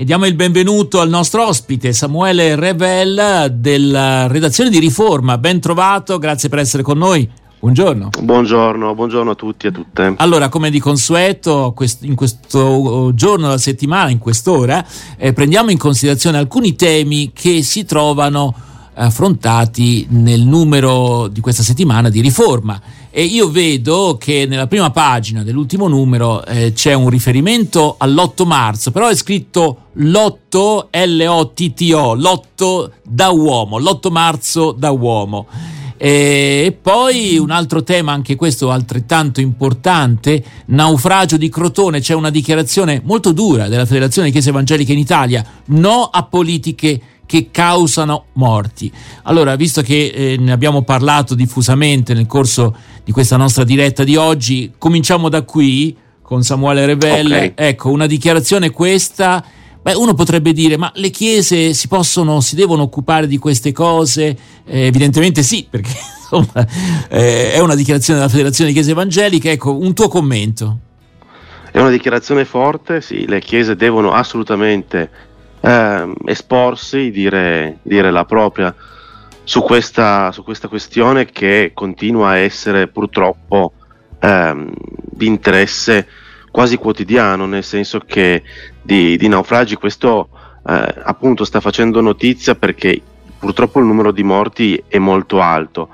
[0.00, 5.38] e diamo il benvenuto al nostro ospite Samuele Revel della redazione di Riforma.
[5.38, 7.28] Ben trovato, grazie per essere con noi.
[7.58, 8.10] Buongiorno.
[8.22, 10.14] Buongiorno, buongiorno a tutti e a tutte.
[10.18, 16.38] Allora, come di consueto, in questo giorno della settimana, in quest'ora, eh, prendiamo in considerazione
[16.38, 18.54] alcuni temi che si trovano
[18.94, 22.80] affrontati nel numero di questa settimana di riforma.
[23.10, 28.90] E io vedo che nella prima pagina dell'ultimo numero eh, c'è un riferimento all'8 marzo,
[28.90, 35.46] però è scritto l'8 L-O-T-T-O, l'8 da uomo, l'8 marzo da uomo.
[36.00, 43.00] E poi un altro tema, anche questo altrettanto importante, naufragio di Crotone, c'è una dichiarazione
[43.04, 48.90] molto dura della Federazione di Chiese Evangeliche in Italia, no a politiche che causano morti.
[49.24, 52.74] Allora, visto che eh, ne abbiamo parlato diffusamente nel corso
[53.04, 57.36] di questa nostra diretta di oggi, cominciamo da qui con Samuele Rebelle.
[57.36, 57.52] Okay.
[57.54, 59.44] Ecco, una dichiarazione questa
[59.80, 64.36] Beh, uno potrebbe dire, ma le chiese si possono, si devono occupare di queste cose?
[64.64, 66.66] Eh, evidentemente sì, perché insomma,
[67.08, 69.52] eh, è una dichiarazione della Federazione di Chiese Evangeliche.
[69.52, 70.78] Ecco, un tuo commento.
[71.70, 75.10] È una dichiarazione forte, sì, le chiese devono assolutamente
[75.60, 78.74] eh, esporsi, dire, dire, la propria
[79.44, 83.72] su questa, su questa, questione che continua a essere purtroppo
[84.20, 86.06] ehm, di interesse
[86.50, 88.42] quasi quotidiano, nel senso che
[88.82, 89.76] di, di naufragi.
[89.76, 90.28] Questo
[90.66, 93.00] eh, appunto sta facendo notizia perché
[93.38, 95.88] purtroppo il numero di morti è molto alto,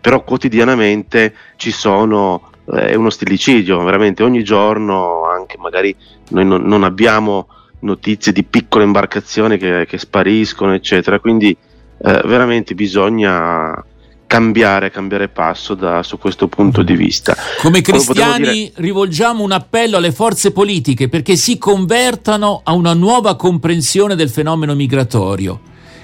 [0.00, 4.22] però quotidianamente ci sono, eh, è uno stillicidio, veramente.
[4.22, 5.94] Ogni giorno, anche magari
[6.28, 7.48] noi non, non abbiamo
[7.80, 13.84] notizie di piccole imbarcazioni che, che spariscono, eccetera, quindi eh, veramente bisogna
[14.26, 17.36] cambiare, cambiare passo da, su questo punto di vista.
[17.60, 18.72] Come cristiani dire...
[18.76, 24.74] rivolgiamo un appello alle forze politiche perché si convertano a una nuova comprensione del fenomeno
[24.74, 25.60] migratorio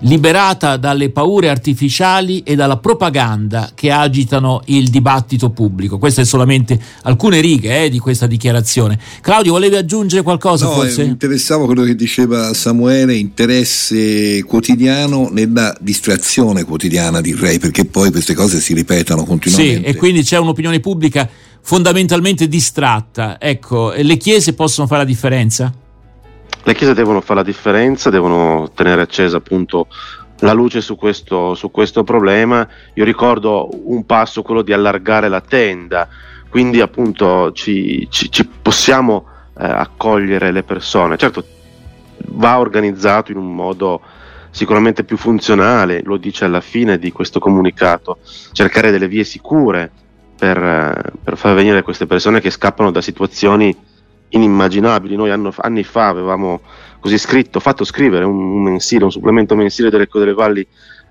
[0.00, 5.98] liberata dalle paure artificiali e dalla propaganda che agitano il dibattito pubblico.
[5.98, 8.98] Queste sono solamente alcune righe eh, di questa dichiarazione.
[9.20, 10.66] Claudio, volevi aggiungere qualcosa?
[10.66, 11.02] No, forse?
[11.02, 18.34] mi interessava quello che diceva Samuele, interesse quotidiano nella distrazione quotidiana, direi, perché poi queste
[18.34, 19.76] cose si ripetono continuamente.
[19.76, 21.28] Sì, e quindi c'è un'opinione pubblica
[21.62, 23.38] fondamentalmente distratta.
[23.40, 25.72] Ecco, le chiese possono fare la differenza?
[26.62, 29.88] Le chiese devono fare la differenza, devono tenere accesa appunto
[30.40, 32.66] la luce su questo, su questo problema.
[32.94, 36.08] Io ricordo un passo, quello di allargare la tenda,
[36.48, 39.26] quindi appunto ci, ci, ci possiamo
[39.58, 41.16] eh, accogliere le persone.
[41.16, 41.44] Certo,
[42.28, 44.00] va organizzato in un modo
[44.50, 48.18] sicuramente più funzionale, lo dice alla fine di questo comunicato,
[48.52, 49.90] cercare delle vie sicure
[50.36, 53.74] per, eh, per far venire queste persone che scappano da situazioni
[54.30, 55.16] inimmaginabili.
[55.16, 56.60] Noi anno, anni fa avevamo
[56.98, 60.66] così scritto, fatto scrivere un, un mensile, un supplemento mensile dell'Ecco delle Valli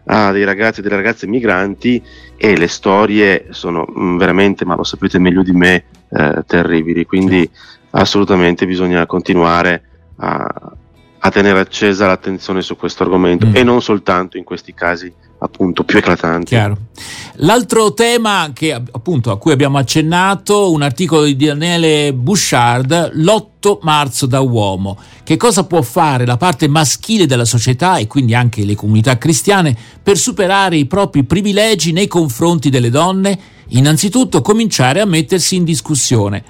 [0.06, 2.02] a dei ragazzi e delle ragazze migranti
[2.36, 7.06] e le storie sono mm, veramente, ma lo sapete meglio di me, eh, terribili.
[7.06, 7.50] Quindi
[7.92, 9.84] assolutamente bisogna continuare
[10.18, 10.72] a,
[11.20, 13.56] a tenere accesa l'attenzione su questo argomento mm.
[13.56, 16.48] e non soltanto in questi casi appunto più eclatanti.
[16.48, 16.78] Chiaro.
[17.42, 24.26] L'altro tema che, appunto, a cui abbiamo accennato, un articolo di Daniele Bouchard, l'8 marzo
[24.26, 24.98] da uomo.
[25.24, 29.76] Che cosa può fare la parte maschile della società e quindi anche le comunità cristiane
[30.02, 33.40] per superare i propri privilegi nei confronti delle donne?
[33.70, 36.44] Innanzitutto cominciare a mettersi in discussione.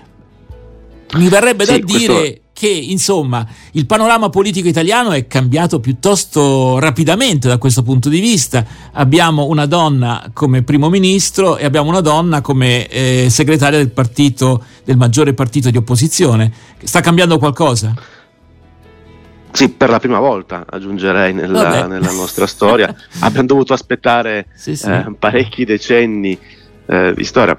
[1.14, 6.78] Mi verrebbe sì, da dire questo che insomma il panorama politico italiano è cambiato piuttosto
[6.78, 8.66] rapidamente da questo punto di vista.
[8.92, 14.62] Abbiamo una donna come primo ministro e abbiamo una donna come eh, segretaria del partito,
[14.84, 16.52] del maggiore partito di opposizione.
[16.84, 17.94] Sta cambiando qualcosa?
[19.52, 22.94] Sì, per la prima volta aggiungerei nella, nella nostra storia.
[23.20, 24.90] Abbiamo dovuto aspettare sì, sì.
[24.90, 26.38] Eh, parecchi decenni
[26.88, 27.58] eh, di storia.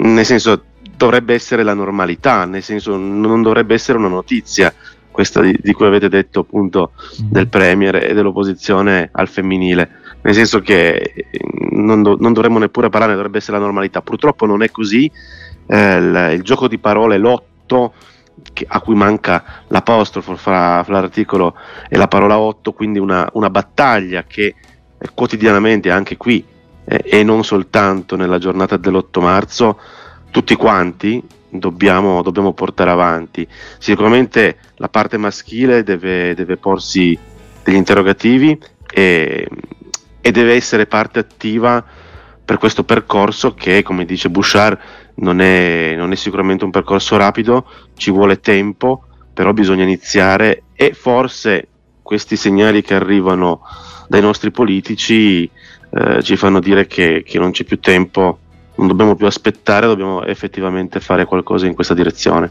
[0.00, 0.64] Nel senso,
[0.98, 4.74] dovrebbe essere la normalità, nel senso non dovrebbe essere una notizia
[5.10, 7.30] questa di, di cui avete detto appunto mm.
[7.30, 9.90] del Premier e dell'opposizione al femminile,
[10.22, 11.24] nel senso che eh,
[11.70, 14.02] non, do, non dovremmo neppure parlare, dovrebbe essere la normalità.
[14.02, 15.10] Purtroppo non è così,
[15.66, 17.94] eh, il, il, gioco di parole, l'otto,
[18.52, 21.54] che, a cui manca l'apostrofo fra, fra, l'articolo
[21.88, 24.54] e la parola 8, quindi una, una battaglia che
[24.98, 26.44] eh, quotidianamente, anche qui
[26.84, 29.78] eh, e non soltanto nella giornata dell'8 marzo,
[30.38, 33.44] tutti quanti dobbiamo, dobbiamo portare avanti.
[33.78, 37.18] Sicuramente la parte maschile deve, deve porsi
[37.64, 38.56] degli interrogativi
[38.88, 39.48] e,
[40.20, 41.84] e, deve essere parte attiva
[42.44, 44.78] per questo percorso che, come dice Bouchard,
[45.16, 50.92] non è, non è sicuramente un percorso rapido, ci vuole tempo, però bisogna iniziare e
[50.92, 51.66] forse
[52.00, 53.62] questi segnali che arrivano
[54.06, 55.50] dai nostri politici
[55.90, 58.38] eh, ci fanno dire che, che non c'è più tempo
[58.78, 62.50] non dobbiamo più aspettare, dobbiamo effettivamente fare qualcosa in questa direzione.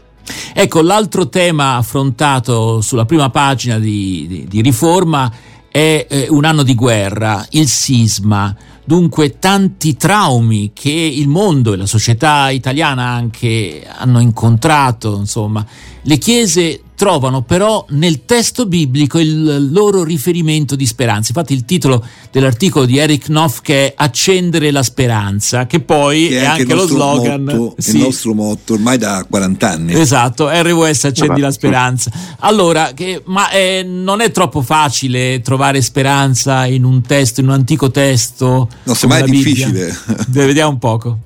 [0.52, 5.30] Ecco, l'altro tema affrontato sulla prima pagina di, di, di riforma
[5.70, 8.54] è eh, un anno di guerra, il sisma.
[8.88, 15.62] Dunque tanti traumi che il mondo e la società italiana anche hanno incontrato, insomma.
[16.00, 21.28] Le chiese trovano però nel testo biblico il loro riferimento di speranza.
[21.28, 26.40] Infatti il titolo dell'articolo di Eric Knopf che è Accendere la speranza, che poi che
[26.40, 27.42] è, anche, anche lo slogan.
[27.42, 27.96] Motto, sì.
[27.96, 30.00] Il nostro motto ormai da 40 anni.
[30.00, 32.10] Esatto, RWS Accendi la speranza.
[32.38, 37.52] Allora, che, ma eh, non è troppo facile trovare speranza in un testo, in un
[37.52, 38.68] antico testo?
[38.84, 39.94] No, semmai è difficile.
[40.28, 41.18] Vediamo un poco.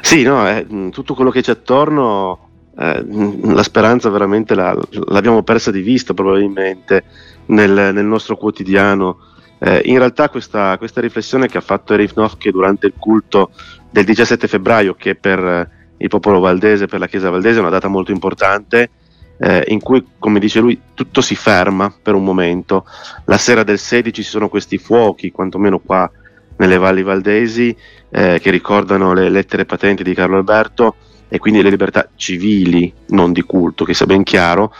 [0.00, 2.46] Sì, no, è, tutto quello che c'è attorno
[2.78, 3.04] eh,
[3.42, 4.76] la speranza veramente la,
[5.08, 7.04] l'abbiamo persa di vista probabilmente
[7.46, 9.18] nel, nel nostro quotidiano.
[9.58, 13.50] Eh, in realtà questa, questa, riflessione che ha fatto Erif Nofke durante il culto
[13.90, 17.88] del 17 febbraio, che per il popolo valdese, per la Chiesa valdese è una data
[17.88, 18.90] molto importante,
[19.38, 22.84] eh, in cui, come dice lui, tutto si ferma per un momento.
[23.24, 26.10] La sera del 16 ci sono questi fuochi, quantomeno qua
[26.56, 27.76] nelle valli valdesi,
[28.10, 30.96] eh, che ricordano le lettere patenti di Carlo Alberto
[31.28, 34.72] e quindi le libertà civili, non di culto, che sia ben chiaro,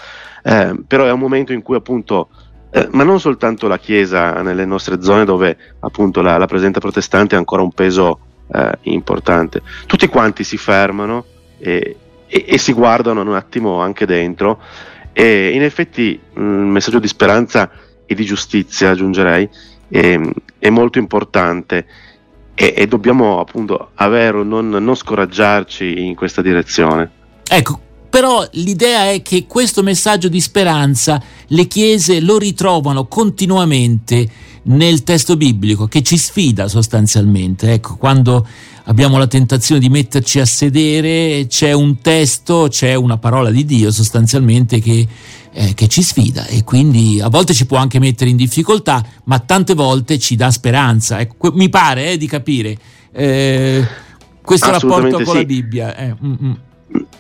[0.43, 2.28] eh, però è un momento in cui appunto,
[2.70, 7.34] eh, ma non soltanto la Chiesa nelle nostre zone dove appunto la, la presenza protestante
[7.34, 8.20] ha ancora un peso
[8.52, 11.25] eh, importante, tutti quanti si fermano
[11.58, 11.96] e,
[12.26, 14.61] e, e, si guardano un attimo anche dentro
[15.12, 17.70] e in effetti il messaggio di speranza
[18.06, 19.49] e di giustizia, aggiungerei,
[19.88, 20.18] è,
[20.58, 21.86] è molto importante
[22.54, 27.10] e, e dobbiamo appunto avere, non, non scoraggiarci in questa direzione.
[27.48, 34.28] Ecco, però l'idea è che questo messaggio di speranza le chiese lo ritrovano continuamente
[34.62, 37.72] nel testo biblico che ci sfida sostanzialmente.
[37.72, 38.46] Ecco, quando
[38.86, 43.90] abbiamo la tentazione di metterci a sedere, c'è un testo, c'è una parola di Dio
[43.92, 45.06] sostanzialmente che
[45.58, 49.38] eh, che ci sfida e quindi a volte ci può anche mettere in difficoltà, ma
[49.38, 51.18] tante volte ci dà speranza.
[51.18, 52.76] Ecco, mi pare eh, di capire
[53.10, 53.82] eh,
[54.42, 55.34] questo rapporto con sì.
[55.34, 55.96] la Bibbia.
[55.96, 56.52] Eh, mm, mm.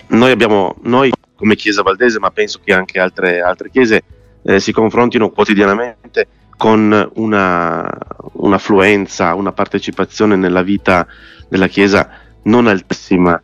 [0.08, 4.02] Noi abbiamo, noi come Chiesa Valdese, ma penso che anche altre, altre chiese
[4.42, 7.98] eh, si confrontino quotidianamente con una,
[8.32, 11.06] un'affluenza, una partecipazione nella vita
[11.48, 12.08] della Chiesa
[12.44, 13.40] non altissima.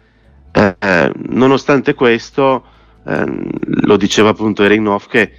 [0.50, 2.64] Eh, eh, nonostante questo,
[3.06, 3.48] ehm,
[3.84, 5.32] lo diceva appunto Eric Noff, che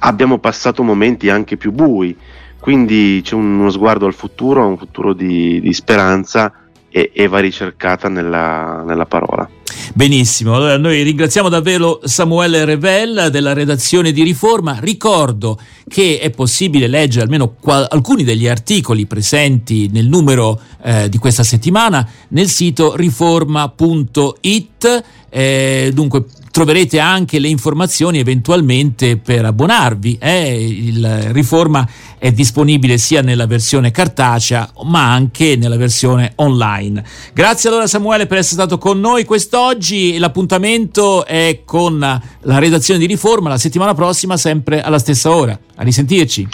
[0.00, 2.16] abbiamo passato momenti anche più bui,
[2.58, 6.52] quindi c'è uno sguardo al futuro, un futuro di, di speranza
[6.88, 9.48] e, e, va ricercata nella, nella parola.
[9.94, 14.78] Benissimo, allora noi ringraziamo davvero Samuele Revel della redazione di Riforma.
[14.80, 15.58] Ricordo
[15.88, 21.42] che è possibile leggere almeno qual- alcuni degli articoli presenti nel numero eh, di questa
[21.42, 25.04] settimana nel sito riforma.it.
[25.28, 30.18] Eh, dunque troverete anche le informazioni eventualmente per abbonarvi.
[30.20, 30.64] Eh?
[30.64, 31.88] Il Riforma
[32.18, 37.02] è disponibile sia nella versione cartacea ma anche nella versione online.
[37.32, 40.18] Grazie allora Samuele per essere stato con noi quest'oggi.
[40.18, 45.58] L'appuntamento è con la redazione di Riforma la settimana prossima sempre alla stessa ora.
[45.76, 46.46] A risentirci.